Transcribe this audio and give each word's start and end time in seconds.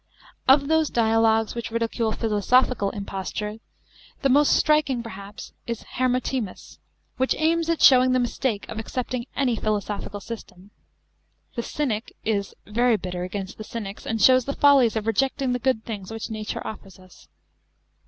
Of 0.47 0.67
those 0.67 0.89
dialogues 0.89 1.53
which 1.53 1.69
ridicule 1.69 2.11
philosophical 2.11 2.89
imposture, 2.89 3.57
the 4.23 4.29
most 4.29 4.55
striking 4.55 5.03
perhaps 5.03 5.53
is 5.67 5.81
the 5.81 5.85
Hermo 5.93 6.17
timus, 6.17 6.79
which 7.17 7.35
aims 7.37 7.69
at 7.69 7.83
showing 7.83 8.11
the 8.11 8.19
mistake 8.19 8.67
of 8.67 8.79
accepting 8.79 9.27
any 9.35 9.55
philosophical 9.55 10.19
system. 10.19 10.71
The 11.53 11.61
Cynic 11.61 12.15
is 12.25 12.55
very 12.65 12.97
bitter 12.97 13.21
against 13.21 13.59
the 13.59 13.63
Cynics 13.63 14.07
and 14.07 14.19
shows 14.19 14.45
the 14.45 14.55
follies 14.55 14.95
of 14.95 15.05
rejecting 15.05 15.53
the 15.53 15.59
good 15.59 15.85
things 15.85 16.09
which 16.09 16.31
nature 16.31 16.65
offers 16.65 16.97
us. 16.97 17.27